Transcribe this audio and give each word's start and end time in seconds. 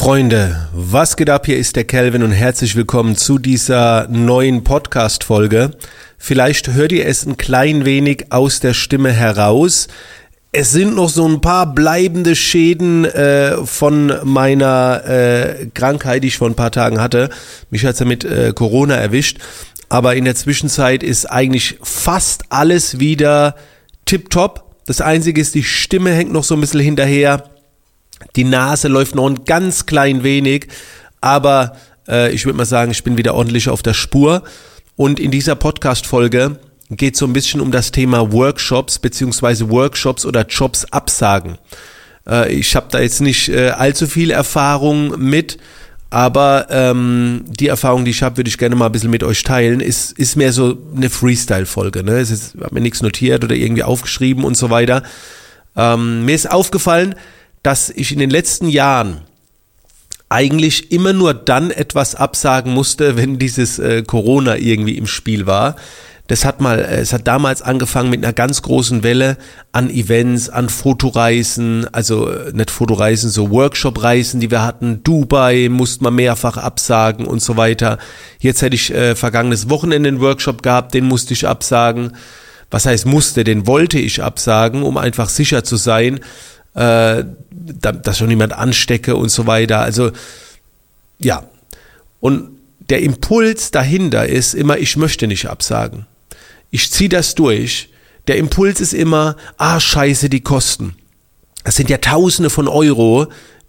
Freunde, 0.00 0.66
was 0.72 1.14
geht 1.14 1.28
ab? 1.28 1.44
Hier 1.44 1.58
ist 1.58 1.76
der 1.76 1.84
Kelvin 1.84 2.22
und 2.22 2.32
herzlich 2.32 2.74
willkommen 2.74 3.16
zu 3.16 3.38
dieser 3.38 4.08
neuen 4.08 4.64
Podcast-Folge. 4.64 5.72
Vielleicht 6.16 6.72
hört 6.72 6.92
ihr 6.92 7.04
es 7.04 7.26
ein 7.26 7.36
klein 7.36 7.84
wenig 7.84 8.32
aus 8.32 8.60
der 8.60 8.72
Stimme 8.72 9.12
heraus. 9.12 9.88
Es 10.52 10.72
sind 10.72 10.94
noch 10.94 11.10
so 11.10 11.28
ein 11.28 11.42
paar 11.42 11.74
bleibende 11.74 12.34
Schäden 12.34 13.04
äh, 13.04 13.58
von 13.66 14.14
meiner 14.24 15.04
äh, 15.04 15.66
Krankheit, 15.74 16.24
die 16.24 16.28
ich 16.28 16.38
vor 16.38 16.48
ein 16.48 16.56
paar 16.56 16.72
Tagen 16.72 16.98
hatte. 16.98 17.28
Mich 17.68 17.84
hat's 17.84 18.00
ja 18.00 18.06
mit 18.06 18.24
äh, 18.24 18.54
Corona 18.54 18.94
erwischt. 18.94 19.36
Aber 19.90 20.16
in 20.16 20.24
der 20.24 20.34
Zwischenzeit 20.34 21.02
ist 21.02 21.26
eigentlich 21.26 21.76
fast 21.82 22.44
alles 22.48 23.00
wieder 23.00 23.54
tipptopp. 24.06 24.64
Das 24.86 25.02
Einzige 25.02 25.42
ist, 25.42 25.54
die 25.54 25.62
Stimme 25.62 26.14
hängt 26.14 26.32
noch 26.32 26.44
so 26.44 26.54
ein 26.54 26.60
bisschen 26.62 26.80
hinterher. 26.80 27.50
Die 28.36 28.44
Nase 28.44 28.88
läuft 28.88 29.14
noch 29.14 29.28
ein 29.28 29.44
ganz 29.44 29.86
klein 29.86 30.22
wenig, 30.22 30.68
aber 31.20 31.76
äh, 32.08 32.32
ich 32.32 32.44
würde 32.44 32.58
mal 32.58 32.64
sagen, 32.64 32.90
ich 32.90 33.04
bin 33.04 33.16
wieder 33.16 33.34
ordentlich 33.34 33.68
auf 33.68 33.82
der 33.82 33.94
Spur. 33.94 34.42
Und 34.96 35.18
in 35.18 35.30
dieser 35.30 35.54
Podcast-Folge 35.54 36.58
geht 36.90 37.14
es 37.14 37.20
so 37.20 37.26
ein 37.26 37.32
bisschen 37.32 37.60
um 37.60 37.70
das 37.70 37.92
Thema 37.92 38.32
Workshops 38.32 38.98
beziehungsweise 38.98 39.70
Workshops 39.70 40.26
oder 40.26 40.44
Jobs 40.46 40.84
absagen. 40.86 41.58
Äh, 42.28 42.52
ich 42.52 42.76
habe 42.76 42.88
da 42.90 43.00
jetzt 43.00 43.20
nicht 43.20 43.48
äh, 43.48 43.70
allzu 43.70 44.06
viel 44.06 44.30
Erfahrung 44.30 45.18
mit, 45.18 45.58
aber 46.10 46.66
ähm, 46.70 47.44
die 47.46 47.68
Erfahrung, 47.68 48.04
die 48.04 48.10
ich 48.10 48.22
habe, 48.22 48.38
würde 48.38 48.48
ich 48.48 48.58
gerne 48.58 48.74
mal 48.74 48.86
ein 48.86 48.92
bisschen 48.92 49.10
mit 49.10 49.22
euch 49.22 49.44
teilen. 49.44 49.80
Ist, 49.80 50.18
ist 50.18 50.36
mehr 50.36 50.52
so 50.52 50.76
eine 50.94 51.08
Freestyle-Folge. 51.08 52.02
Ne? 52.02 52.18
Es 52.18 52.30
ist, 52.30 52.56
hab 52.60 52.72
mir 52.72 52.80
nichts 52.80 53.00
notiert 53.00 53.44
oder 53.44 53.54
irgendwie 53.54 53.84
aufgeschrieben 53.84 54.44
und 54.44 54.56
so 54.56 54.70
weiter. 54.70 55.04
Ähm, 55.76 56.24
mir 56.24 56.34
ist 56.34 56.50
aufgefallen, 56.50 57.14
dass 57.62 57.90
ich 57.90 58.12
in 58.12 58.18
den 58.18 58.30
letzten 58.30 58.68
Jahren 58.68 59.22
eigentlich 60.28 60.92
immer 60.92 61.12
nur 61.12 61.34
dann 61.34 61.70
etwas 61.70 62.14
absagen 62.14 62.72
musste, 62.72 63.16
wenn 63.16 63.38
dieses 63.38 63.78
äh, 63.78 64.02
Corona 64.02 64.56
irgendwie 64.56 64.96
im 64.96 65.06
Spiel 65.06 65.46
war. 65.46 65.76
Das 66.28 66.44
hat 66.44 66.60
mal, 66.60 66.78
äh, 66.78 67.00
es 67.00 67.12
hat 67.12 67.26
damals 67.26 67.60
angefangen 67.60 68.08
mit 68.08 68.22
einer 68.22 68.32
ganz 68.32 68.62
großen 68.62 69.02
Welle 69.02 69.36
an 69.72 69.90
Events, 69.90 70.48
an 70.48 70.68
Fotoreisen, 70.68 71.92
also 71.92 72.30
äh, 72.30 72.52
nicht 72.52 72.70
Fotoreisen, 72.70 73.30
so 73.30 73.50
Workshop-Reisen, 73.50 74.38
die 74.38 74.52
wir 74.52 74.62
hatten. 74.62 75.02
Dubai 75.02 75.68
musste 75.68 76.04
man 76.04 76.14
mehrfach 76.14 76.56
absagen 76.56 77.26
und 77.26 77.42
so 77.42 77.56
weiter. 77.56 77.98
Jetzt 78.38 78.62
hätte 78.62 78.76
ich 78.76 78.94
äh, 78.94 79.16
vergangenes 79.16 79.68
Wochenende 79.68 80.08
einen 80.08 80.20
Workshop 80.20 80.62
gehabt, 80.62 80.94
den 80.94 81.06
musste 81.06 81.34
ich 81.34 81.48
absagen. 81.48 82.12
Was 82.70 82.86
heißt 82.86 83.06
musste, 83.06 83.42
den 83.42 83.66
wollte 83.66 83.98
ich 83.98 84.22
absagen, 84.22 84.84
um 84.84 84.96
einfach 84.96 85.28
sicher 85.28 85.64
zu 85.64 85.74
sein, 85.74 86.20
äh, 86.74 87.24
dass 87.50 88.18
schon 88.18 88.28
niemand 88.28 88.52
anstecke 88.52 89.16
und 89.16 89.30
so 89.30 89.46
weiter. 89.46 89.80
Also 89.80 90.10
ja. 91.18 91.44
Und 92.20 92.58
der 92.78 93.02
Impuls 93.02 93.70
dahinter 93.70 94.26
ist 94.26 94.54
immer, 94.54 94.78
ich 94.78 94.96
möchte 94.96 95.26
nicht 95.26 95.46
absagen. 95.46 96.06
Ich 96.70 96.90
ziehe 96.90 97.08
das 97.08 97.34
durch. 97.34 97.90
Der 98.26 98.36
Impuls 98.36 98.80
ist 98.80 98.94
immer, 98.94 99.36
ah 99.56 99.80
scheiße, 99.80 100.28
die 100.28 100.40
Kosten. 100.40 100.94
Das 101.64 101.76
sind 101.76 101.90
ja 101.90 101.98
Tausende 101.98 102.50
von 102.50 102.68
Euro, 102.68 103.28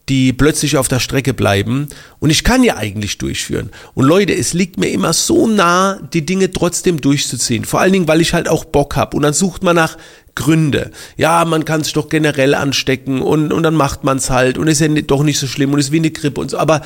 die 0.10 0.34
plötzlich 0.34 0.78
auf 0.78 0.88
der 0.88 1.00
Strecke 1.00 1.34
bleiben. 1.34 1.88
Und 2.20 2.30
ich 2.32 2.44
kann 2.44 2.64
ja 2.64 2.78
eigentlich 2.78 3.18
durchführen. 3.18 3.70
Und 3.94 4.06
Leute, 4.06 4.34
es 4.34 4.54
liegt 4.54 4.78
mir 4.78 4.90
immer 4.90 5.14
so 5.14 5.48
nah, 5.48 6.00
die 6.14 6.26
Dinge 6.26 6.52
trotzdem 6.52 7.00
durchzuziehen. 7.00 7.66
Vor 7.66 7.80
allen 7.80 7.94
Dingen, 7.94 8.08
weil 8.08 8.22
ich 8.22 8.34
halt 8.34 8.48
auch 8.48 8.66
Bock 8.66 8.96
habe. 8.96 9.16
Und 9.16 9.24
dann 9.24 9.34
sucht 9.34 9.64
man 9.64 9.76
nach 9.76 9.98
Gründe. 10.36 10.92
Ja, 11.18 11.46
man 11.46 11.66
kann 11.66 11.84
sich 11.84 11.94
doch 11.94 12.10
generell 12.10 12.56
anstecken 12.56 13.22
und, 13.22 13.52
und 13.52 13.64
dann 13.64 13.76
macht 13.76 14.04
man 14.04 14.18
es 14.18 14.30
halt 14.30 14.58
und 14.58 14.68
ist 14.68 14.82
ja 14.82 14.88
doch 14.88 15.24
nicht 15.24 15.40
so 15.40 15.48
schlimm 15.48 15.74
und 15.74 15.80
ist 15.80 15.92
wie 15.92 15.98
eine 15.98 16.12
Grippe 16.12 16.42
und 16.42 16.52
so. 16.52 16.58
Aber 16.58 16.82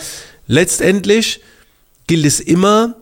letztendlich 0.47 1.41
gilt 2.07 2.25
es 2.25 2.39
immer, 2.39 2.95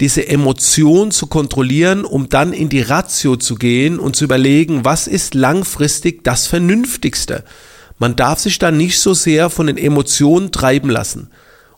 diese 0.00 0.26
Emotion 0.26 1.10
zu 1.10 1.26
kontrollieren, 1.26 2.04
um 2.04 2.30
dann 2.30 2.54
in 2.54 2.70
die 2.70 2.80
Ratio 2.80 3.36
zu 3.36 3.54
gehen 3.54 3.98
und 3.98 4.16
zu 4.16 4.24
überlegen, 4.24 4.84
was 4.84 5.06
ist 5.06 5.34
langfristig 5.34 6.24
das 6.24 6.46
Vernünftigste. 6.46 7.44
Man 7.98 8.16
darf 8.16 8.38
sich 8.38 8.58
dann 8.58 8.78
nicht 8.78 8.98
so 8.98 9.12
sehr 9.12 9.50
von 9.50 9.66
den 9.66 9.76
Emotionen 9.76 10.52
treiben 10.52 10.88
lassen. 10.88 11.28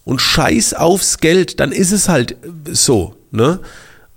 Und 0.05 0.21
scheiß 0.21 0.75
aufs 0.75 1.19
Geld, 1.19 1.59
dann 1.59 1.73
ist 1.73 1.93
es 1.93 2.09
halt 2.09 2.37
so, 2.71 3.17
ne? 3.31 3.61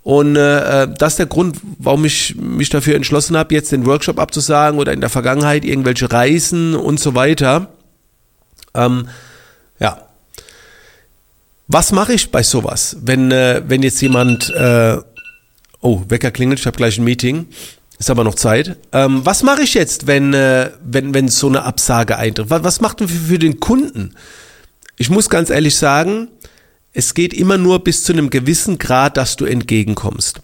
Und 0.06 0.36
äh, 0.36 0.84
äh, 0.84 0.88
das 0.96 1.14
ist 1.14 1.18
der 1.18 1.26
Grund, 1.26 1.56
warum 1.78 2.04
ich 2.04 2.36
mich 2.36 2.68
dafür 2.68 2.94
entschlossen 2.94 3.36
habe, 3.36 3.52
jetzt 3.52 3.72
den 3.72 3.86
Workshop 3.86 4.20
abzusagen 4.20 4.78
oder 4.78 4.92
in 4.92 5.00
der 5.00 5.10
Vergangenheit 5.10 5.64
irgendwelche 5.64 6.12
Reisen 6.12 6.76
und 6.76 7.00
so 7.00 7.16
weiter. 7.16 7.70
Ähm, 8.72 9.08
ja. 9.80 10.06
Was 11.66 11.90
mache 11.90 12.12
ich 12.12 12.30
bei 12.30 12.44
sowas, 12.44 12.98
wenn, 13.00 13.32
äh, 13.32 13.62
wenn 13.66 13.82
jetzt 13.82 14.00
jemand, 14.00 14.48
äh, 14.50 14.96
oh, 15.80 16.02
Wecker 16.06 16.30
klingelt, 16.30 16.60
ich 16.60 16.66
habe 16.66 16.76
gleich 16.76 16.98
ein 16.98 17.04
Meeting, 17.04 17.48
ist 17.98 18.08
aber 18.08 18.22
noch 18.22 18.36
Zeit. 18.36 18.76
Ähm, 18.92 19.22
was 19.26 19.42
mache 19.42 19.62
ich 19.62 19.74
jetzt, 19.74 20.06
wenn, 20.06 20.32
äh, 20.34 20.70
wenn, 20.84 21.14
wenn 21.14 21.26
so 21.26 21.48
eine 21.48 21.64
Absage 21.64 22.16
eintritt? 22.16 22.48
Was, 22.48 22.62
was 22.62 22.80
macht 22.80 23.00
man 23.00 23.08
für, 23.08 23.18
für 23.18 23.38
den 23.40 23.58
Kunden? 23.58 24.14
Ich 24.98 25.10
muss 25.10 25.28
ganz 25.28 25.50
ehrlich 25.50 25.74
sagen, 25.74 26.28
es 26.98 27.12
geht 27.12 27.34
immer 27.34 27.58
nur 27.58 27.84
bis 27.84 28.04
zu 28.04 28.14
einem 28.14 28.30
gewissen 28.30 28.78
Grad, 28.78 29.18
dass 29.18 29.36
du 29.36 29.44
entgegenkommst. 29.44 30.40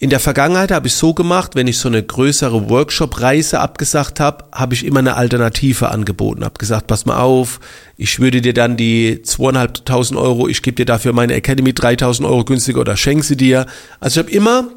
In 0.00 0.10
der 0.10 0.18
Vergangenheit 0.18 0.72
habe 0.72 0.88
ich 0.88 0.94
so 0.94 1.14
gemacht, 1.14 1.54
wenn 1.54 1.68
ich 1.68 1.78
so 1.78 1.86
eine 1.86 2.02
größere 2.02 2.68
Workshop-Reise 2.68 3.60
abgesagt 3.60 4.18
habe, 4.18 4.44
habe 4.50 4.74
ich 4.74 4.84
immer 4.84 4.98
eine 4.98 5.14
Alternative 5.14 5.88
angeboten. 5.90 6.44
Habe 6.44 6.58
gesagt, 6.58 6.88
pass 6.88 7.06
mal 7.06 7.20
auf, 7.20 7.60
ich 7.96 8.18
würde 8.18 8.40
dir 8.40 8.54
dann 8.54 8.76
die 8.76 9.22
zweieinhalbtausend 9.22 10.18
Euro, 10.18 10.48
ich 10.48 10.62
gebe 10.62 10.74
dir 10.74 10.84
dafür 10.84 11.12
meine 11.12 11.34
Academy 11.34 11.72
3000 11.72 12.28
Euro 12.28 12.44
günstiger 12.44 12.80
oder 12.80 12.96
schenke 12.96 13.24
sie 13.24 13.36
dir. 13.36 13.66
Also 14.00 14.20
ich 14.20 14.26
habe 14.26 14.36
immer 14.36 14.68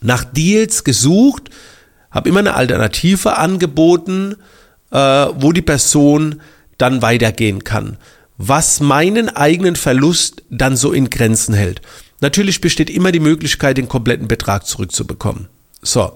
nach 0.00 0.22
Deals 0.22 0.84
gesucht, 0.84 1.50
habe 2.12 2.28
immer 2.28 2.38
eine 2.38 2.54
Alternative 2.54 3.36
angeboten, 3.36 4.36
äh, 4.92 4.96
wo 4.96 5.50
die 5.50 5.60
Person 5.60 6.40
dann 6.78 7.02
weitergehen 7.02 7.64
kann 7.64 7.98
was 8.38 8.80
meinen 8.80 9.28
eigenen 9.28 9.76
Verlust 9.76 10.42
dann 10.50 10.76
so 10.76 10.92
in 10.92 11.10
Grenzen 11.10 11.54
hält. 11.54 11.80
Natürlich 12.20 12.60
besteht 12.60 12.90
immer 12.90 13.12
die 13.12 13.20
Möglichkeit, 13.20 13.76
den 13.76 13.88
kompletten 13.88 14.28
Betrag 14.28 14.66
zurückzubekommen. 14.66 15.48
So. 15.82 16.12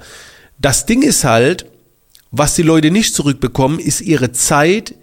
Das 0.59 0.87
Ding 0.87 1.03
ist 1.03 1.25
halt, 1.25 1.67
was 2.31 2.55
die 2.55 2.63
Leute 2.63 2.91
nicht 2.91 3.15
zurückbekommen, 3.15 3.79
ist 3.79 4.01
ihre 4.01 4.33
Zeit, 4.33 4.95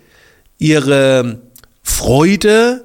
ihre 0.57 1.41
Freude 1.83 2.83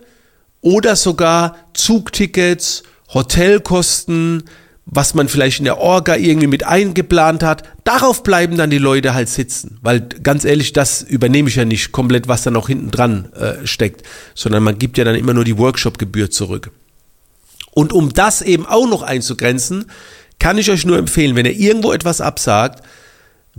oder 0.61 0.97
sogar 0.97 1.57
Zugtickets, 1.73 2.83
Hotelkosten, 3.15 4.45
was 4.91 5.15
man 5.15 5.29
vielleicht 5.29 5.59
in 5.59 5.67
der 5.67 5.79
Orga 5.79 6.17
irgendwie 6.17 6.47
mit 6.47 6.65
eingeplant 6.65 7.43
hat, 7.43 7.63
darauf 7.85 8.23
bleiben 8.23 8.57
dann 8.57 8.71
die 8.71 8.79
Leute 8.79 9.13
halt 9.13 9.29
sitzen. 9.29 9.79
Weil 9.83 10.01
ganz 10.01 10.47
ehrlich, 10.47 10.73
das 10.73 11.03
übernehme 11.03 11.51
ich 11.51 11.57
ja 11.57 11.67
nicht 11.67 11.93
komplett, 11.93 12.27
was 12.27 12.43
da 12.43 12.51
noch 12.51 12.69
hinten 12.69 12.91
dran 12.91 13.31
äh, 13.35 13.67
steckt, 13.67 14.03
sondern 14.35 14.63
man 14.63 14.79
gibt 14.79 14.97
ja 14.97 15.05
dann 15.05 15.15
immer 15.15 15.35
nur 15.35 15.45
die 15.45 15.59
Workshop-Gebühr 15.59 16.31
zurück. 16.31 16.71
Und 17.73 17.93
um 17.93 18.15
das 18.15 18.41
eben 18.41 18.65
auch 18.65 18.89
noch 18.89 19.03
einzugrenzen, 19.03 19.87
kann 20.39 20.57
ich 20.57 20.71
euch 20.71 20.87
nur 20.87 20.97
empfehlen, 20.97 21.37
wenn 21.37 21.47
ihr 21.47 21.57
irgendwo 21.57 21.93
etwas 21.93 22.23
absagt, 22.23 22.83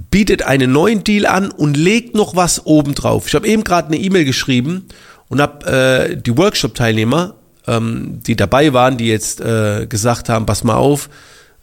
bietet 0.09 0.41
einen 0.41 0.71
neuen 0.71 1.03
Deal 1.03 1.27
an 1.27 1.51
und 1.51 1.77
legt 1.77 2.15
noch 2.15 2.35
was 2.35 2.65
obendrauf. 2.65 3.27
Ich 3.27 3.35
habe 3.35 3.47
eben 3.47 3.63
gerade 3.63 3.89
eine 3.89 3.97
E-Mail 3.97 4.25
geschrieben 4.25 4.87
und 5.27 5.41
habe 5.41 5.65
äh, 5.67 6.17
die 6.17 6.35
Workshop-Teilnehmer 6.35 7.35
ähm, 7.69 8.21
die 8.25 8.35
dabei 8.35 8.73
waren, 8.73 8.97
die 8.97 9.07
jetzt 9.07 9.41
äh, 9.41 9.85
gesagt 9.87 10.29
haben, 10.29 10.45
pass 10.45 10.63
mal 10.63 10.75
auf, 10.75 11.09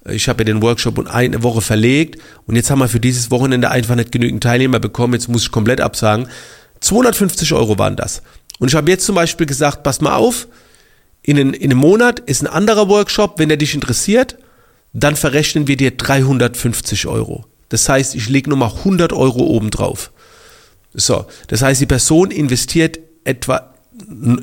ich 0.09 0.29
habe 0.29 0.43
ja 0.43 0.45
den 0.45 0.63
Workshop 0.63 0.99
um 0.99 1.07
eine 1.09 1.43
Woche 1.43 1.61
verlegt 1.61 2.21
und 2.47 2.55
jetzt 2.55 2.71
haben 2.71 2.79
wir 2.79 2.89
für 2.89 3.01
dieses 3.01 3.31
Wochenende 3.31 3.71
einfach 3.71 3.97
nicht 3.97 4.13
genügend 4.13 4.43
Teilnehmer 4.43 4.79
bekommen, 4.79 5.15
jetzt 5.15 5.29
muss 5.29 5.43
ich 5.43 5.51
komplett 5.51 5.81
absagen. 5.81 6.29
250 6.81 7.53
Euro 7.55 7.79
waren 7.79 7.97
das. 7.97 8.23
Und 8.59 8.69
ich 8.69 8.75
habe 8.75 8.91
jetzt 8.91 9.05
zum 9.05 9.15
Beispiel 9.17 9.47
gesagt, 9.47 9.83
pass 9.83 10.01
mal 10.01 10.15
auf, 10.15 10.47
in, 11.23 11.37
in 11.37 11.71
einem 11.71 11.79
Monat 11.79 12.21
ist 12.21 12.43
ein 12.43 12.47
anderer 12.47 12.89
Workshop, 12.89 13.39
wenn 13.39 13.49
der 13.49 13.59
dich 13.59 13.75
interessiert, 13.75 14.39
dann 14.93 15.17
verrechnen 15.17 15.67
wir 15.67 15.77
dir 15.77 15.97
350 15.97 17.07
Euro. 17.07 17.45
Das 17.69 17.89
heißt, 17.89 18.15
ich 18.15 18.29
lege 18.29 18.49
nochmal 18.49 18.71
100 18.71 19.13
Euro 19.13 19.41
obendrauf. 19.41 20.13
So, 20.95 21.27
das 21.49 21.63
heißt, 21.63 21.81
die 21.81 21.87
Person 21.87 22.31
investiert 22.31 23.01
etwa 23.25 23.75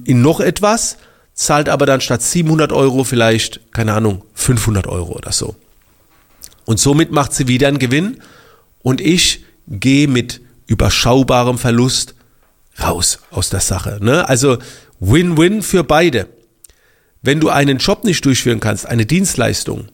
in 0.06 0.22
noch 0.22 0.40
etwas, 0.40 0.98
zahlt 1.34 1.70
aber 1.70 1.86
dann 1.86 2.02
statt 2.02 2.22
700 2.22 2.72
Euro 2.72 3.04
vielleicht, 3.04 3.72
keine 3.72 3.94
Ahnung, 3.94 4.24
500 4.36 4.88
Euro 4.88 5.14
oder 5.14 5.32
so. 5.32 5.56
Und 6.66 6.80
somit 6.80 7.12
macht 7.12 7.34
sie 7.34 7.48
wieder 7.48 7.68
einen 7.68 7.80
Gewinn 7.80 8.22
und 8.82 9.02
ich 9.02 9.44
gehe 9.68 10.08
mit 10.08 10.42
überschaubarem 10.68 11.58
Verlust 11.58 12.16
raus 12.82 13.20
aus 13.32 13.50
der 13.50 13.60
Sache. 13.60 14.00
Ne? 14.02 14.28
Also 14.28 14.58
Win-Win 15.00 15.62
für 15.62 15.84
beide. 15.84 16.28
Wenn 17.22 17.40
du 17.40 17.50
einen 17.50 17.78
Job 17.78 18.04
nicht 18.04 18.26
durchführen 18.26 18.60
kannst, 18.60 18.86
eine 18.86 19.06
Dienstleistung, 19.06 19.88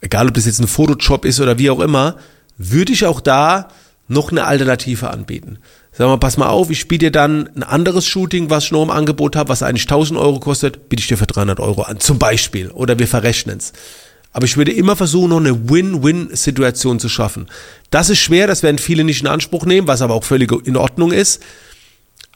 egal 0.00 0.28
ob 0.28 0.34
das 0.34 0.46
jetzt 0.46 0.60
ein 0.60 0.68
Fotojob 0.68 1.24
ist 1.24 1.40
oder 1.40 1.58
wie 1.58 1.70
auch 1.70 1.80
immer, 1.80 2.16
würde 2.56 2.92
ich 2.92 3.06
auch 3.06 3.20
da 3.20 3.68
noch 4.08 4.30
eine 4.30 4.44
Alternative 4.44 5.10
anbieten. 5.10 5.58
Sag 6.00 6.08
mal, 6.08 6.16
pass 6.16 6.38
mal 6.38 6.48
auf, 6.48 6.70
ich 6.70 6.88
biete 6.88 7.04
dir 7.04 7.10
dann 7.10 7.50
ein 7.54 7.62
anderes 7.62 8.06
Shooting, 8.06 8.48
was 8.48 8.64
ich 8.64 8.70
noch 8.70 8.82
im 8.82 8.88
Angebot 8.88 9.36
habe, 9.36 9.50
was 9.50 9.62
eigentlich 9.62 9.82
1000 9.82 10.18
Euro 10.18 10.40
kostet, 10.40 10.88
biete 10.88 11.02
ich 11.02 11.08
dir 11.08 11.18
für 11.18 11.26
300 11.26 11.60
Euro 11.60 11.82
an, 11.82 12.00
zum 12.00 12.18
Beispiel. 12.18 12.70
Oder 12.70 12.98
wir 12.98 13.06
verrechnen 13.06 13.58
es. 13.58 13.74
Aber 14.32 14.46
ich 14.46 14.56
würde 14.56 14.72
immer 14.72 14.96
versuchen, 14.96 15.28
noch 15.28 15.40
eine 15.40 15.68
Win-Win-Situation 15.68 17.00
zu 17.00 17.10
schaffen. 17.10 17.50
Das 17.90 18.08
ist 18.08 18.18
schwer, 18.18 18.46
das 18.46 18.62
werden 18.62 18.78
viele 18.78 19.04
nicht 19.04 19.20
in 19.20 19.26
Anspruch 19.26 19.66
nehmen, 19.66 19.88
was 19.88 20.00
aber 20.00 20.14
auch 20.14 20.24
völlig 20.24 20.50
in 20.66 20.78
Ordnung 20.78 21.12
ist. 21.12 21.42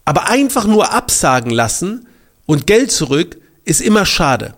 Aber 0.04 0.28
einfach 0.28 0.66
nur 0.66 0.92
absagen 0.92 1.50
lassen 1.50 2.06
und 2.44 2.66
Geld 2.66 2.92
zurück 2.92 3.38
ist 3.64 3.80
immer 3.80 4.04
schade. 4.04 4.56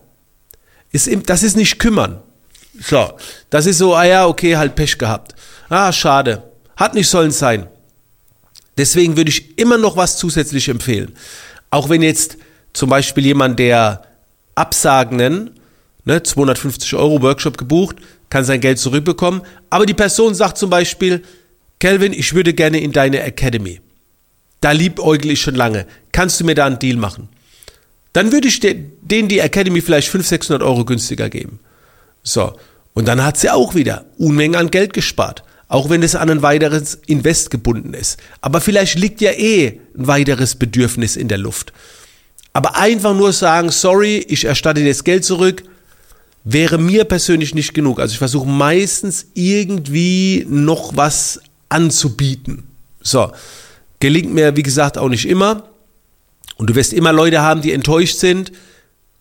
Ist, 0.90 1.08
das 1.26 1.44
ist 1.44 1.56
nicht 1.56 1.78
kümmern. 1.78 2.24
So, 2.80 3.12
das 3.50 3.66
ist 3.66 3.78
so, 3.78 3.94
ah 3.94 4.02
ja, 4.02 4.26
okay, 4.26 4.56
halt 4.56 4.74
Pech 4.74 4.98
gehabt. 4.98 5.36
Ah, 5.68 5.92
schade. 5.92 6.42
Hat 6.74 6.94
nicht 6.94 7.08
sollen 7.08 7.30
sein. 7.30 7.68
Deswegen 8.76 9.16
würde 9.16 9.30
ich 9.30 9.58
immer 9.58 9.78
noch 9.78 9.96
was 9.96 10.18
zusätzlich 10.18 10.68
empfehlen. 10.68 11.12
Auch 11.70 11.88
wenn 11.88 12.02
jetzt 12.02 12.36
zum 12.72 12.90
Beispiel 12.90 13.26
jemand, 13.26 13.58
der 13.58 14.02
Absagenden, 14.54 15.50
ne, 16.04 16.22
250 16.22 16.94
Euro 16.94 17.22
Workshop 17.22 17.58
gebucht, 17.58 17.96
kann 18.30 18.44
sein 18.44 18.60
Geld 18.60 18.78
zurückbekommen, 18.78 19.42
aber 19.70 19.86
die 19.86 19.94
Person 19.94 20.34
sagt 20.34 20.58
zum 20.58 20.70
Beispiel, 20.70 21.22
Kelvin, 21.78 22.12
ich 22.12 22.34
würde 22.34 22.54
gerne 22.54 22.80
in 22.80 22.92
deine 22.92 23.20
Academy. 23.20 23.80
Da 24.60 24.72
liebäugle 24.72 25.32
ich 25.32 25.40
schon 25.40 25.54
lange. 25.54 25.86
Kannst 26.12 26.40
du 26.40 26.44
mir 26.44 26.54
da 26.54 26.66
einen 26.66 26.78
Deal 26.78 26.96
machen? 26.96 27.28
Dann 28.12 28.32
würde 28.32 28.48
ich 28.48 28.60
denen 28.60 29.28
die 29.28 29.40
Academy 29.40 29.82
vielleicht 29.82 30.08
500, 30.08 30.28
600 30.28 30.62
Euro 30.62 30.84
günstiger 30.86 31.28
geben. 31.28 31.60
So. 32.22 32.56
Und 32.94 33.06
dann 33.06 33.22
hat 33.22 33.36
sie 33.36 33.50
auch 33.50 33.74
wieder 33.74 34.06
Unmengen 34.16 34.56
an 34.56 34.70
Geld 34.70 34.94
gespart. 34.94 35.44
Auch 35.68 35.90
wenn 35.90 36.02
es 36.02 36.14
an 36.14 36.30
ein 36.30 36.42
weiteres 36.42 36.98
Invest 37.06 37.50
gebunden 37.50 37.92
ist. 37.92 38.18
Aber 38.40 38.60
vielleicht 38.60 38.98
liegt 38.98 39.20
ja 39.20 39.32
eh 39.32 39.80
ein 39.96 40.06
weiteres 40.06 40.54
Bedürfnis 40.54 41.16
in 41.16 41.28
der 41.28 41.38
Luft. 41.38 41.72
Aber 42.52 42.76
einfach 42.76 43.14
nur 43.14 43.32
sagen, 43.32 43.70
sorry, 43.70 44.24
ich 44.28 44.44
erstatte 44.44 44.80
dir 44.80 44.88
das 44.88 45.04
Geld 45.04 45.24
zurück, 45.24 45.64
wäre 46.44 46.78
mir 46.78 47.04
persönlich 47.04 47.54
nicht 47.54 47.74
genug. 47.74 47.98
Also 47.98 48.12
ich 48.12 48.18
versuche 48.18 48.48
meistens 48.48 49.26
irgendwie 49.34 50.46
noch 50.48 50.96
was 50.96 51.40
anzubieten. 51.68 52.64
So. 53.02 53.32
Gelingt 53.98 54.32
mir, 54.32 54.56
wie 54.56 54.62
gesagt, 54.62 54.98
auch 54.98 55.08
nicht 55.08 55.28
immer. 55.28 55.64
Und 56.56 56.70
du 56.70 56.74
wirst 56.74 56.92
immer 56.92 57.12
Leute 57.12 57.42
haben, 57.42 57.62
die 57.62 57.72
enttäuscht 57.72 58.18
sind. 58.18 58.52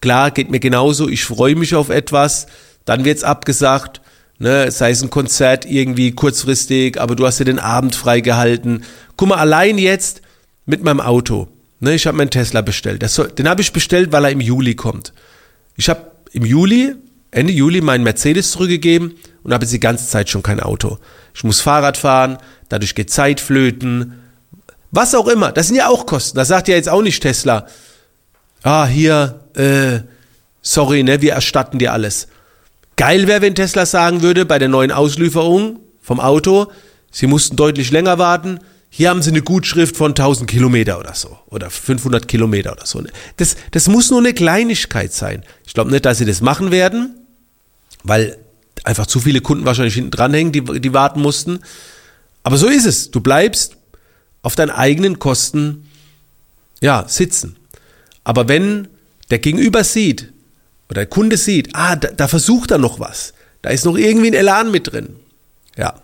Klar, 0.02 0.32
geht 0.32 0.52
mir 0.52 0.60
genauso. 0.60 1.10
Ich 1.10 1.24
freue 1.26 1.56
mich 1.56 1.76
auf 1.76 1.90
etwas. 1.90 2.48
Dann 2.86 3.04
wird's 3.06 3.24
abgesagt. 3.24 4.02
Ne, 4.38 4.70
sei 4.70 4.92
es 4.92 5.02
ein 5.02 5.10
Konzert 5.10 5.66
irgendwie 5.66 6.12
kurzfristig, 6.12 7.00
aber 7.00 7.16
du 7.16 7.26
hast 7.26 7.40
dir 7.40 7.46
den 7.46 7.60
Abend 7.60 7.96
freigehalten. 7.96 8.84
Guck 9.16 9.30
mal, 9.30 9.38
allein 9.38 9.78
jetzt 9.78 10.22
mit 10.66 10.84
meinem 10.84 11.00
Auto. 11.00 11.48
Ne, 11.80 11.94
ich 11.96 12.06
habe 12.06 12.18
meinen 12.18 12.32
Tesla 12.32 12.62
bestellt. 12.62 13.08
Soll, 13.10 13.30
den 13.30 13.48
habe 13.48 13.62
ich 13.62 13.72
bestellt, 13.72 14.12
weil 14.12 14.26
er 14.26 14.32
im 14.32 14.42
Juli 14.42 14.76
kommt. 14.76 15.14
Ich 15.78 15.88
habe 15.88 16.12
im 16.34 16.44
Juli, 16.44 16.96
Ende 17.32 17.54
Juli, 17.54 17.80
meinen 17.80 18.04
Mercedes 18.04 18.52
zurückgegeben 18.52 19.16
und 19.44 19.54
habe 19.54 19.64
jetzt 19.64 19.74
die 19.74 19.80
ganze 19.80 20.08
Zeit 20.08 20.30
schon 20.30 20.44
kein 20.44 20.60
Auto. 20.60 20.98
Ich 21.34 21.46
muss 21.46 21.62
Fahrrad 21.62 21.96
fahren, 21.96 22.38
dadurch 22.68 22.94
geht 22.94 23.12
Zeit 23.12 23.40
flöten, 23.40 24.16
was 24.96 25.14
auch 25.14 25.28
immer, 25.28 25.52
das 25.52 25.68
sind 25.68 25.76
ja 25.76 25.90
auch 25.90 26.06
Kosten. 26.06 26.38
Das 26.38 26.48
sagt 26.48 26.70
ja 26.70 26.76
jetzt 26.76 26.88
auch 26.88 27.02
nicht 27.02 27.22
Tesla. 27.22 27.68
Ah, 28.64 28.86
hier, 28.86 29.42
äh, 29.54 30.00
sorry, 30.62 31.04
ne, 31.04 31.22
wir 31.22 31.34
erstatten 31.34 31.80
dir 31.80 31.92
alles. 31.92 32.28
Geil 32.96 33.28
wäre, 33.28 33.42
wenn 33.42 33.56
Tesla 33.56 33.86
sagen 33.86 34.22
würde, 34.22 34.46
bei 34.46 34.60
der 34.60 34.70
neuen 34.70 34.92
Auslieferung 34.92 35.80
vom 36.02 36.20
Auto, 36.20 36.72
sie 37.12 37.28
mussten 37.28 37.56
deutlich 37.56 37.92
länger 37.92 38.18
warten, 38.18 38.60
hier 38.90 39.10
haben 39.10 39.22
sie 39.22 39.32
eine 39.32 39.42
Gutschrift 39.42 39.98
von 39.98 40.12
1000 40.12 40.50
Kilometer 40.50 40.98
oder 40.98 41.14
so. 41.16 41.38
Oder 41.48 41.70
500 41.70 42.30
Kilometer 42.30 42.72
oder 42.72 42.86
so. 42.86 43.04
Das, 43.36 43.58
das 43.72 43.90
muss 43.90 44.10
nur 44.10 44.20
eine 44.20 44.34
Kleinigkeit 44.34 45.12
sein. 45.12 45.44
Ich 45.68 45.74
glaube 45.74 45.92
nicht, 45.92 46.06
dass 46.06 46.20
sie 46.20 46.26
das 46.26 46.40
machen 46.40 46.72
werden, 46.72 47.14
weil 48.04 48.38
einfach 48.86 49.06
zu 49.06 49.20
viele 49.20 49.42
Kunden 49.42 49.66
wahrscheinlich 49.66 49.96
hinten 49.96 50.12
dranhängen, 50.12 50.54
die, 50.54 50.62
die 50.80 50.94
warten 50.94 51.22
mussten. 51.22 51.60
Aber 52.44 52.56
so 52.56 52.68
ist 52.68 52.86
es. 52.86 53.12
Du 53.12 53.20
bleibst 53.20 53.76
auf 54.44 54.56
deinen 54.56 54.70
eigenen 54.70 55.20
Kosten 55.20 55.90
ja, 56.80 57.04
sitzen. 57.10 57.58
Aber 58.24 58.48
wenn 58.48 58.88
der 59.30 59.40
Gegenüber 59.40 59.84
sieht 59.84 60.32
oder 60.90 61.02
der 61.02 61.06
Kunde 61.08 61.38
sieht, 61.38 61.70
ah, 61.74 61.96
da, 61.96 62.10
da 62.10 62.28
versucht 62.28 62.72
er 62.72 62.78
noch 62.78 63.00
was, 63.00 63.34
da 63.62 63.70
ist 63.70 63.86
noch 63.86 63.98
irgendwie 63.98 64.28
ein 64.28 64.34
Elan 64.34 64.72
mit 64.72 64.92
drin. 64.92 65.16
Ja. 65.78 65.96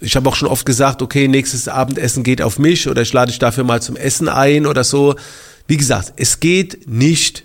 Ich 0.00 0.14
habe 0.14 0.28
auch 0.28 0.36
schon 0.36 0.48
oft 0.48 0.64
gesagt, 0.64 1.02
okay, 1.02 1.26
nächstes 1.26 1.66
Abendessen 1.66 2.22
geht 2.22 2.40
auf 2.40 2.58
mich 2.58 2.88
oder 2.88 3.02
ich 3.02 3.12
lade 3.12 3.30
dich 3.30 3.40
dafür 3.40 3.64
mal 3.64 3.82
zum 3.82 3.96
Essen 3.96 4.28
ein 4.28 4.66
oder 4.66 4.84
so. 4.84 5.16
Wie 5.66 5.76
gesagt, 5.76 6.12
es 6.16 6.38
geht 6.38 6.88
nicht 6.88 7.44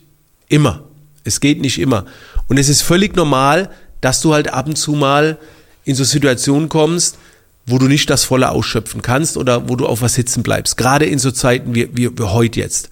immer. 0.49 0.83
Es 1.23 1.39
geht 1.39 1.61
nicht 1.61 1.79
immer. 1.79 2.05
Und 2.47 2.57
es 2.57 2.69
ist 2.69 2.81
völlig 2.81 3.15
normal, 3.15 3.71
dass 4.01 4.21
du 4.21 4.33
halt 4.33 4.49
ab 4.49 4.67
und 4.67 4.75
zu 4.75 4.91
mal 4.91 5.39
in 5.85 5.95
so 5.95 6.03
Situationen 6.03 6.69
kommst, 6.69 7.17
wo 7.65 7.79
du 7.79 7.87
nicht 7.87 8.09
das 8.09 8.25
Volle 8.25 8.49
ausschöpfen 8.49 9.01
kannst 9.01 9.37
oder 9.37 9.69
wo 9.69 9.75
du 9.75 9.87
auf 9.87 10.01
was 10.01 10.15
sitzen 10.15 10.43
bleibst. 10.43 10.77
Gerade 10.77 11.05
in 11.05 11.19
so 11.19 11.31
Zeiten 11.31 11.73
wie, 11.73 11.89
wie, 11.95 12.17
wie 12.17 12.23
heute 12.23 12.59
jetzt. 12.59 12.89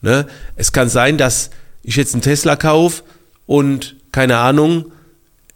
Ne? 0.00 0.26
Es 0.56 0.72
kann 0.72 0.88
sein, 0.88 1.18
dass 1.18 1.50
ich 1.84 1.96
jetzt 1.96 2.14
einen 2.14 2.22
Tesla 2.22 2.56
kaufe 2.56 3.02
und 3.46 3.96
keine 4.12 4.38
Ahnung, 4.38 4.92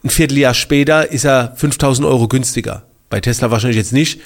ein 0.05 0.11
Vierteljahr 0.11 0.55
später 0.55 1.11
ist 1.11 1.25
er 1.25 1.55
5000 1.57 2.07
Euro 2.07 2.29
günstiger. 2.29 2.85
Bei 3.11 3.21
Tesla 3.21 3.51
wahrscheinlich 3.51 3.79
jetzt 3.79 3.93
nicht. 3.93 4.21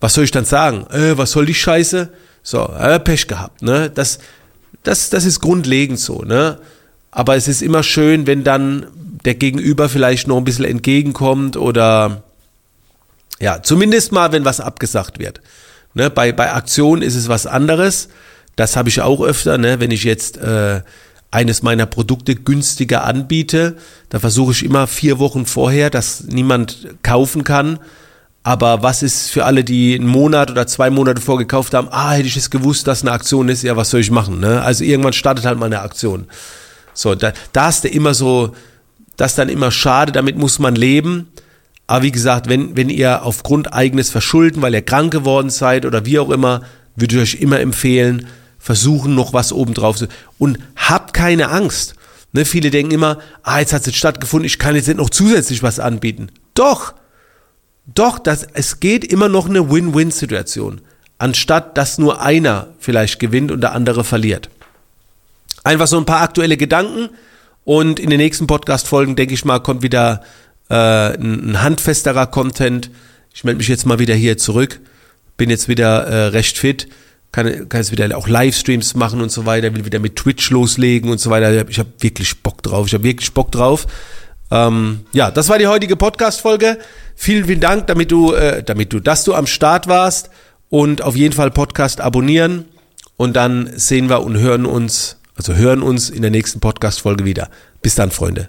Was 0.00 0.14
soll 0.14 0.24
ich 0.24 0.30
dann 0.30 0.44
sagen? 0.44 0.86
Äh, 0.90 1.18
was 1.18 1.32
soll 1.32 1.46
die 1.46 1.54
Scheiße? 1.54 2.12
So, 2.42 2.68
äh, 2.78 3.00
Pech 3.00 3.26
gehabt. 3.26 3.62
Ne? 3.62 3.90
Das, 3.90 4.20
das, 4.84 5.10
das 5.10 5.24
ist 5.24 5.40
grundlegend 5.40 5.98
so. 5.98 6.22
Ne? 6.22 6.60
Aber 7.10 7.36
es 7.36 7.48
ist 7.48 7.62
immer 7.62 7.82
schön, 7.82 8.26
wenn 8.26 8.44
dann 8.44 8.86
der 9.24 9.34
Gegenüber 9.34 9.88
vielleicht 9.88 10.28
noch 10.28 10.36
ein 10.36 10.44
bisschen 10.44 10.64
entgegenkommt 10.64 11.56
oder 11.56 12.22
ja, 13.40 13.62
zumindest 13.62 14.12
mal, 14.12 14.32
wenn 14.32 14.44
was 14.44 14.60
abgesagt 14.60 15.18
wird. 15.18 15.40
Ne, 15.94 16.10
bei, 16.10 16.32
bei 16.32 16.52
Aktionen 16.52 17.02
ist 17.02 17.14
es 17.14 17.28
was 17.28 17.46
anderes. 17.46 18.08
Das 18.56 18.76
habe 18.76 18.88
ich 18.88 19.00
auch 19.00 19.20
öfter, 19.20 19.58
ne, 19.58 19.80
wenn 19.80 19.90
ich 19.90 20.04
jetzt 20.04 20.36
äh, 20.38 20.82
eines 21.30 21.62
meiner 21.62 21.86
Produkte 21.86 22.34
günstiger 22.34 23.04
anbiete, 23.04 23.76
da 24.08 24.18
versuche 24.18 24.52
ich 24.52 24.64
immer 24.64 24.86
vier 24.86 25.18
Wochen 25.18 25.44
vorher, 25.44 25.90
dass 25.90 26.24
niemand 26.24 26.88
kaufen 27.02 27.44
kann. 27.44 27.78
Aber 28.42 28.82
was 28.82 29.02
ist 29.02 29.30
für 29.30 29.44
alle, 29.44 29.62
die 29.62 29.94
einen 29.94 30.06
Monat 30.06 30.50
oder 30.50 30.66
zwei 30.66 30.88
Monate 30.88 31.20
vorgekauft 31.20 31.74
haben, 31.74 31.88
ah, 31.90 32.12
hätte 32.12 32.28
ich 32.28 32.36
es 32.36 32.48
gewusst, 32.48 32.86
dass 32.86 33.02
eine 33.02 33.12
Aktion 33.12 33.50
ist, 33.50 33.62
ja, 33.62 33.76
was 33.76 33.90
soll 33.90 34.00
ich 34.00 34.10
machen? 34.10 34.40
Ne? 34.40 34.62
Also 34.62 34.84
irgendwann 34.84 35.12
startet 35.12 35.44
halt 35.44 35.58
mal 35.58 35.66
eine 35.66 35.80
Aktion. 35.80 36.26
So, 36.94 37.14
da, 37.14 37.32
da 37.52 37.68
ist 37.68 37.84
der 37.84 37.92
immer 37.92 38.14
so, 38.14 38.54
das 39.18 39.32
ist 39.32 39.38
dann 39.38 39.50
immer 39.50 39.70
schade, 39.70 40.12
damit 40.12 40.38
muss 40.38 40.58
man 40.58 40.76
leben. 40.76 41.28
Aber 41.86 42.04
wie 42.04 42.12
gesagt, 42.12 42.48
wenn, 42.48 42.76
wenn 42.76 42.88
ihr 42.88 43.22
aufgrund 43.22 43.74
eigenes 43.74 44.08
Verschulden, 44.10 44.62
weil 44.62 44.74
ihr 44.74 44.82
krank 44.82 45.12
geworden 45.12 45.50
seid 45.50 45.84
oder 45.84 46.06
wie 46.06 46.18
auch 46.18 46.30
immer, 46.30 46.62
würde 46.96 47.16
ich 47.16 47.22
euch 47.22 47.40
immer 47.40 47.60
empfehlen, 47.60 48.28
versuchen 48.68 49.14
noch 49.14 49.32
was 49.32 49.50
obendrauf 49.50 49.96
zu. 49.96 50.08
Und 50.38 50.58
habt 50.76 51.14
keine 51.14 51.48
Angst. 51.48 51.94
Ne, 52.32 52.44
viele 52.44 52.70
denken 52.70 52.92
immer, 52.92 53.18
ah, 53.42 53.60
jetzt 53.60 53.72
hat 53.72 53.80
es 53.80 53.86
jetzt 53.86 53.96
stattgefunden, 53.96 54.44
ich 54.44 54.58
kann 54.58 54.76
jetzt 54.76 54.88
nicht 54.88 54.98
noch 54.98 55.08
zusätzlich 55.08 55.62
was 55.62 55.80
anbieten. 55.80 56.28
Doch, 56.52 56.92
doch, 57.86 58.18
das, 58.18 58.46
es 58.52 58.78
geht 58.78 59.06
immer 59.06 59.30
noch 59.30 59.48
eine 59.48 59.70
Win-Win-Situation, 59.70 60.82
anstatt 61.16 61.78
dass 61.78 61.96
nur 61.96 62.20
einer 62.20 62.66
vielleicht 62.78 63.20
gewinnt 63.20 63.50
und 63.50 63.62
der 63.62 63.72
andere 63.72 64.04
verliert. 64.04 64.50
Einfach 65.64 65.86
so 65.86 65.96
ein 65.96 66.04
paar 66.04 66.20
aktuelle 66.20 66.58
Gedanken 66.58 67.08
und 67.64 67.98
in 67.98 68.10
den 68.10 68.18
nächsten 68.18 68.46
Podcast-Folgen, 68.46 69.16
denke 69.16 69.32
ich 69.32 69.46
mal, 69.46 69.60
kommt 69.60 69.82
wieder 69.82 70.20
äh, 70.68 70.74
ein, 70.74 71.52
ein 71.52 71.62
handfesterer 71.62 72.26
Content. 72.26 72.90
Ich 73.32 73.44
melde 73.44 73.56
mich 73.56 73.68
jetzt 73.68 73.86
mal 73.86 73.98
wieder 73.98 74.14
hier 74.14 74.36
zurück, 74.36 74.80
bin 75.38 75.48
jetzt 75.48 75.68
wieder 75.68 76.06
äh, 76.06 76.26
recht 76.26 76.58
fit, 76.58 76.86
kann, 77.32 77.68
kann 77.68 77.80
jetzt 77.80 77.92
wieder 77.92 78.16
auch 78.16 78.28
Livestreams 78.28 78.94
machen 78.94 79.20
und 79.20 79.30
so 79.30 79.46
weiter, 79.46 79.74
will 79.74 79.84
wieder 79.84 79.98
mit 79.98 80.16
Twitch 80.16 80.50
loslegen 80.50 81.10
und 81.10 81.18
so 81.18 81.30
weiter. 81.30 81.68
Ich 81.68 81.78
habe 81.78 81.90
wirklich 82.00 82.42
Bock 82.42 82.62
drauf, 82.62 82.86
ich 82.86 82.94
habe 82.94 83.04
wirklich 83.04 83.32
Bock 83.32 83.52
drauf. 83.52 83.86
Ähm, 84.50 85.00
ja, 85.12 85.30
das 85.30 85.48
war 85.48 85.58
die 85.58 85.66
heutige 85.66 85.96
Podcast-Folge. 85.96 86.78
Vielen, 87.14 87.44
vielen 87.44 87.60
Dank, 87.60 87.86
damit 87.86 88.10
du, 88.10 88.32
äh, 88.32 88.62
damit 88.62 88.92
du, 88.92 89.00
dass 89.00 89.24
du 89.24 89.34
am 89.34 89.46
Start 89.46 89.88
warst 89.88 90.30
und 90.70 91.02
auf 91.02 91.16
jeden 91.16 91.34
Fall 91.34 91.50
Podcast 91.50 92.00
abonnieren 92.00 92.64
und 93.16 93.36
dann 93.36 93.70
sehen 93.76 94.08
wir 94.08 94.22
und 94.22 94.38
hören 94.38 94.64
uns, 94.64 95.16
also 95.36 95.54
hören 95.54 95.82
uns 95.82 96.08
in 96.08 96.22
der 96.22 96.30
nächsten 96.30 96.60
Podcast-Folge 96.60 97.24
wieder. 97.24 97.50
Bis 97.82 97.94
dann, 97.94 98.10
Freunde. 98.10 98.48